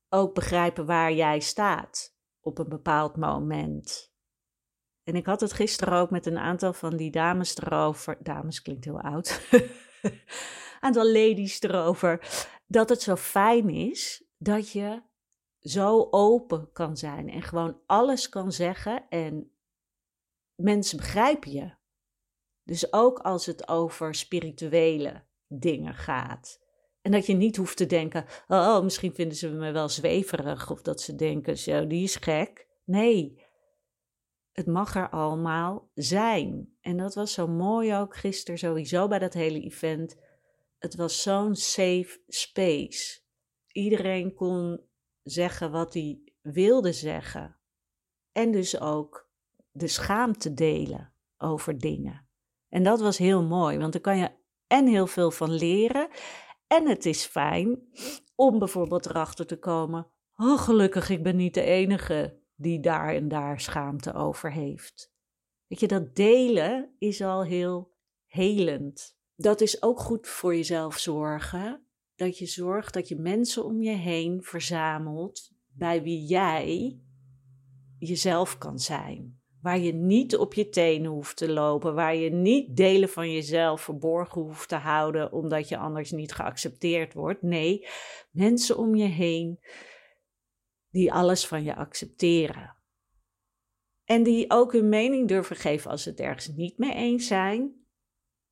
ook 0.09 0.33
begrijpen 0.33 0.85
waar 0.85 1.13
jij 1.13 1.39
staat 1.39 2.15
op 2.39 2.57
een 2.57 2.69
bepaald 2.69 3.17
moment. 3.17 4.13
En 5.03 5.15
ik 5.15 5.25
had 5.25 5.41
het 5.41 5.53
gisteren 5.53 5.93
ook 5.93 6.09
met 6.09 6.25
een 6.25 6.37
aantal 6.37 6.73
van 6.73 6.97
die 6.97 7.11
dames 7.11 7.57
erover. 7.57 8.17
Dames 8.23 8.61
klinkt 8.61 8.85
heel 8.85 9.01
oud. 9.01 9.41
aantal 10.79 11.11
ladies 11.11 11.61
erover. 11.61 12.27
Dat 12.67 12.89
het 12.89 13.01
zo 13.01 13.15
fijn 13.15 13.69
is 13.69 14.23
dat 14.37 14.71
je 14.71 15.01
zo 15.59 16.07
open 16.11 16.71
kan 16.71 16.97
zijn 16.97 17.29
en 17.29 17.41
gewoon 17.41 17.81
alles 17.85 18.29
kan 18.29 18.51
zeggen 18.51 19.09
en 19.09 19.51
mensen 20.55 20.97
begrijpen 20.97 21.51
je. 21.51 21.73
Dus 22.63 22.93
ook 22.93 23.19
als 23.19 23.45
het 23.45 23.67
over 23.67 24.15
spirituele 24.15 25.23
dingen 25.47 25.95
gaat. 25.95 26.59
En 27.01 27.11
dat 27.11 27.25
je 27.25 27.33
niet 27.33 27.55
hoeft 27.55 27.77
te 27.77 27.85
denken, 27.85 28.25
oh, 28.47 28.83
misschien 28.83 29.13
vinden 29.13 29.37
ze 29.37 29.49
me 29.49 29.71
wel 29.71 29.89
zweverig 29.89 30.71
of 30.71 30.81
dat 30.81 31.01
ze 31.01 31.15
denken, 31.15 31.57
zo, 31.57 31.87
die 31.87 32.03
is 32.03 32.15
gek. 32.15 32.67
Nee, 32.83 33.45
het 34.51 34.65
mag 34.65 34.95
er 34.95 35.09
allemaal 35.09 35.89
zijn. 35.93 36.77
En 36.81 36.97
dat 36.97 37.15
was 37.15 37.33
zo 37.33 37.47
mooi 37.47 37.95
ook 37.95 38.15
gisteren 38.15 38.59
sowieso 38.59 39.07
bij 39.07 39.19
dat 39.19 39.33
hele 39.33 39.61
event. 39.61 40.15
Het 40.77 40.95
was 40.95 41.21
zo'n 41.21 41.55
safe 41.55 42.21
space. 42.27 43.21
Iedereen 43.71 44.33
kon 44.33 44.81
zeggen 45.23 45.71
wat 45.71 45.93
hij 45.93 46.19
wilde 46.41 46.93
zeggen. 46.93 47.57
En 48.31 48.51
dus 48.51 48.79
ook 48.79 49.29
de 49.71 49.87
schaamte 49.87 50.53
delen 50.53 51.13
over 51.37 51.77
dingen. 51.77 52.27
En 52.69 52.83
dat 52.83 52.99
was 53.01 53.17
heel 53.17 53.43
mooi, 53.43 53.77
want 53.77 53.93
daar 53.93 54.01
kan 54.01 54.17
je 54.17 54.31
en 54.67 54.87
heel 54.87 55.07
veel 55.07 55.31
van 55.31 55.51
leren. 55.51 56.07
En 56.71 56.87
het 56.87 57.05
is 57.05 57.25
fijn 57.25 57.79
om 58.35 58.59
bijvoorbeeld 58.59 59.05
erachter 59.05 59.45
te 59.45 59.59
komen: 59.59 60.07
oh, 60.35 60.61
gelukkig, 60.61 61.09
ik 61.09 61.23
ben 61.23 61.35
niet 61.35 61.53
de 61.53 61.61
enige 61.61 62.39
die 62.55 62.79
daar 62.79 63.15
en 63.15 63.27
daar 63.27 63.59
schaamte 63.59 64.13
over 64.13 64.51
heeft. 64.51 65.13
Weet 65.67 65.79
je, 65.79 65.87
dat 65.87 66.15
delen 66.15 66.95
is 66.97 67.21
al 67.21 67.43
heel 67.43 67.93
helend. 68.25 69.17
Dat 69.35 69.61
is 69.61 69.81
ook 69.81 69.99
goed 69.99 70.27
voor 70.27 70.55
jezelf 70.55 70.97
zorgen. 70.97 71.85
Dat 72.15 72.37
je 72.37 72.45
zorgt 72.45 72.93
dat 72.93 73.07
je 73.07 73.15
mensen 73.15 73.65
om 73.65 73.81
je 73.81 73.95
heen 73.95 74.43
verzamelt 74.43 75.51
bij 75.67 76.03
wie 76.03 76.25
jij 76.25 76.99
jezelf 77.97 78.57
kan 78.57 78.79
zijn. 78.79 79.40
Waar 79.61 79.79
je 79.79 79.93
niet 79.93 80.37
op 80.37 80.53
je 80.53 80.69
tenen 80.69 81.11
hoeft 81.11 81.37
te 81.37 81.51
lopen, 81.51 81.95
waar 81.95 82.15
je 82.15 82.29
niet 82.29 82.75
delen 82.77 83.09
van 83.09 83.31
jezelf 83.31 83.81
verborgen 83.81 84.41
hoeft 84.41 84.69
te 84.69 84.75
houden 84.75 85.31
omdat 85.31 85.69
je 85.69 85.77
anders 85.77 86.11
niet 86.11 86.33
geaccepteerd 86.33 87.13
wordt. 87.13 87.41
Nee, 87.41 87.87
mensen 88.31 88.77
om 88.77 88.95
je 88.95 89.07
heen 89.07 89.59
die 90.89 91.13
alles 91.13 91.47
van 91.47 91.63
je 91.63 91.75
accepteren. 91.75 92.75
En 94.03 94.23
die 94.23 94.51
ook 94.51 94.71
hun 94.71 94.89
mening 94.89 95.27
durven 95.27 95.55
geven 95.55 95.91
als 95.91 96.03
ze 96.03 96.09
het 96.09 96.19
ergens 96.19 96.47
niet 96.47 96.77
mee 96.77 96.93
eens 96.93 97.27
zijn, 97.27 97.85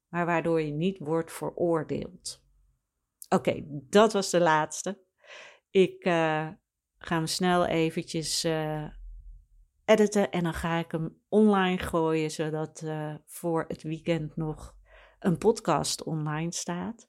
maar 0.07 0.25
waardoor 0.25 0.61
je 0.61 0.71
niet 0.71 0.97
wordt 0.99 1.31
veroordeeld. 1.31 2.43
Oké, 3.29 3.63
dat 3.67 4.13
was 4.13 4.29
de 4.29 4.39
laatste. 4.39 5.03
Ik 5.69 6.05
uh, 6.05 6.49
ga 6.97 7.15
hem 7.15 7.27
snel 7.27 7.65
eventjes 7.65 8.45
uh, 8.45 8.87
editen 9.89 10.32
en 10.32 10.43
dan 10.43 10.54
ga 10.54 10.78
ik 10.78 10.91
hem 10.91 11.21
online 11.30 11.78
gooien, 11.78 12.32
zodat 12.32 12.82
uh, 12.86 13.13
voor 13.25 13.65
het 13.67 13.84
weekend 13.84 14.36
nog 14.36 14.75
een 15.19 15.38
podcast 15.38 16.04
online 16.04 16.54
staat. 16.54 17.08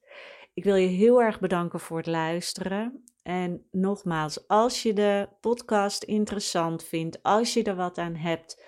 Ik 0.53 0.63
wil 0.63 0.75
je 0.75 0.87
heel 0.87 1.21
erg 1.21 1.39
bedanken 1.39 1.79
voor 1.79 1.97
het 1.97 2.07
luisteren. 2.07 3.03
En 3.23 3.67
nogmaals, 3.71 4.47
als 4.47 4.83
je 4.83 4.93
de 4.93 5.29
podcast 5.41 6.03
interessant 6.03 6.83
vindt, 6.83 7.23
als 7.23 7.53
je 7.53 7.63
er 7.63 7.75
wat 7.75 7.97
aan 7.97 8.15
hebt, 8.15 8.63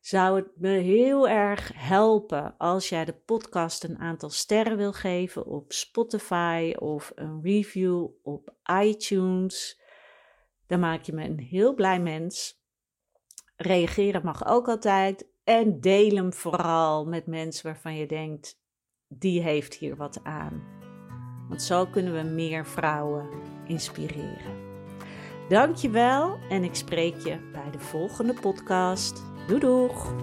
zou 0.00 0.36
het 0.36 0.48
me 0.56 0.68
heel 0.68 1.28
erg 1.28 1.72
helpen 1.74 2.54
als 2.58 2.88
jij 2.88 3.04
de 3.04 3.14
podcast 3.14 3.84
een 3.84 3.98
aantal 3.98 4.30
sterren 4.30 4.76
wil 4.76 4.92
geven 4.92 5.46
op 5.46 5.72
Spotify 5.72 6.74
of 6.78 7.12
een 7.14 7.40
review 7.42 8.06
op 8.22 8.54
iTunes. 8.82 9.80
Dan 10.66 10.80
maak 10.80 11.02
je 11.02 11.12
me 11.12 11.24
een 11.24 11.38
heel 11.38 11.74
blij 11.74 12.00
mens. 12.00 12.59
Reageren 13.62 14.20
mag 14.24 14.46
ook 14.46 14.68
altijd. 14.68 15.28
En 15.44 15.80
deel 15.80 16.14
hem 16.14 16.32
vooral 16.32 17.04
met 17.04 17.26
mensen 17.26 17.64
waarvan 17.64 17.96
je 17.96 18.06
denkt, 18.06 18.58
die 19.08 19.42
heeft 19.42 19.74
hier 19.74 19.96
wat 19.96 20.20
aan. 20.22 20.62
Want 21.48 21.62
zo 21.62 21.86
kunnen 21.86 22.14
we 22.14 22.22
meer 22.22 22.66
vrouwen 22.66 23.28
inspireren. 23.66 24.68
Dankjewel 25.48 26.38
en 26.48 26.64
ik 26.64 26.74
spreek 26.74 27.16
je 27.16 27.50
bij 27.52 27.70
de 27.70 27.78
volgende 27.78 28.34
podcast. 28.34 29.22
Doei 29.46 29.60
doeg! 29.60 30.14